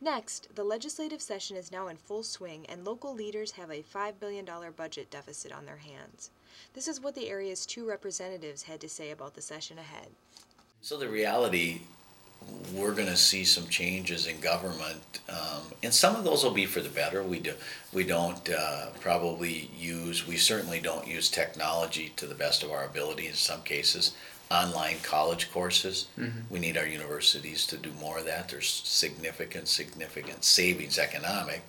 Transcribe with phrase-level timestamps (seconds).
[0.00, 4.20] Next, the legislative session is now in full swing and local leaders have a $5
[4.20, 6.30] billion budget deficit on their hands.
[6.74, 10.08] This is what the area's two representatives had to say about the session ahead.
[10.82, 11.80] So the reality,
[12.74, 16.66] we're going to see some changes in government, um, and some of those will be
[16.66, 17.22] for the better.
[17.22, 17.54] We do,
[17.92, 22.84] we don't uh, probably use, we certainly don't use technology to the best of our
[22.84, 24.14] ability in some cases.
[24.48, 26.06] Online college courses,
[26.50, 28.48] we need our universities to do more of that.
[28.48, 31.62] There's significant, significant savings economic.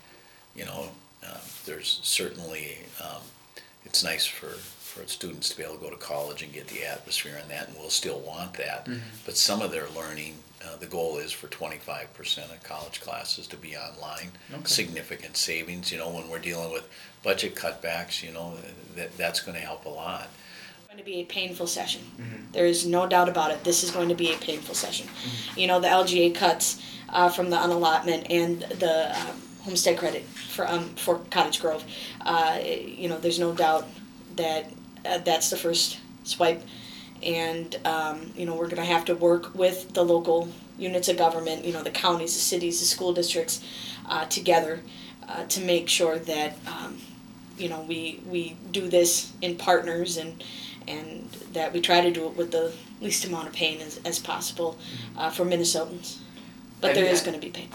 [0.55, 0.89] You know,
[1.25, 3.21] uh, there's certainly um,
[3.83, 6.85] it's nice for, for students to be able to go to college and get the
[6.85, 8.87] atmosphere and that, and we'll still want that.
[9.25, 13.47] But some of their learning, uh, the goal is for twenty-five percent of college classes
[13.47, 14.29] to be online.
[14.53, 14.61] Okay.
[14.65, 16.87] Significant savings, you know, when we're dealing with
[17.23, 18.53] budget cutbacks, you know,
[18.95, 20.29] that, that's gonna help a lot.
[20.79, 22.01] It's going to be a painful session.
[22.53, 23.63] There is no doubt about it.
[23.63, 25.07] This is going to be a painful session.
[25.55, 30.67] You know, the LGA cuts uh, from the unallotment and the um, homestead credit for
[30.67, 31.83] um, for Cottage Grove.
[32.21, 33.87] Uh, you know, there's no doubt
[34.35, 34.71] that
[35.05, 36.61] uh, that's the first swipe,
[37.21, 41.17] and um, you know we're going to have to work with the local units of
[41.17, 41.65] government.
[41.65, 43.63] You know, the counties, the cities, the school districts,
[44.07, 44.81] uh, together
[45.27, 46.57] uh, to make sure that.
[47.57, 50.43] You know we we do this in partners and
[50.87, 54.19] and that we try to do it with the least amount of pain as, as
[54.19, 54.77] possible
[55.17, 56.19] uh, for Minnesotans.
[56.79, 57.69] But there you going to be pain.